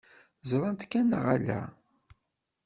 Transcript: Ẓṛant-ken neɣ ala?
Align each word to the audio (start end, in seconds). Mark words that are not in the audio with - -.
Ẓṛant-ken 0.49 1.05
neɣ 1.11 1.23
ala? 1.35 1.61